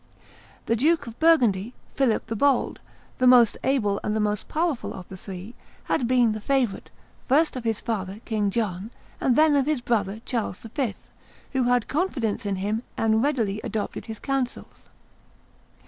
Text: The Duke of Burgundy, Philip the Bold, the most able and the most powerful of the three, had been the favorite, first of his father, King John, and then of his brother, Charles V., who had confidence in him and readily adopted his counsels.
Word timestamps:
The 0.65 0.75
Duke 0.75 1.05
of 1.05 1.19
Burgundy, 1.19 1.75
Philip 1.93 2.25
the 2.25 2.35
Bold, 2.35 2.79
the 3.17 3.27
most 3.27 3.55
able 3.63 3.99
and 4.03 4.15
the 4.15 4.19
most 4.19 4.47
powerful 4.47 4.95
of 4.95 5.07
the 5.09 5.15
three, 5.15 5.53
had 5.83 6.07
been 6.07 6.31
the 6.31 6.41
favorite, 6.41 6.89
first 7.27 7.55
of 7.55 7.65
his 7.65 7.79
father, 7.79 8.19
King 8.25 8.49
John, 8.49 8.89
and 9.19 9.35
then 9.35 9.55
of 9.55 9.67
his 9.67 9.79
brother, 9.81 10.19
Charles 10.25 10.63
V., 10.63 10.95
who 11.51 11.65
had 11.65 11.87
confidence 11.87 12.47
in 12.47 12.55
him 12.55 12.81
and 12.97 13.21
readily 13.21 13.61
adopted 13.63 14.07
his 14.07 14.17
counsels. 14.17 14.89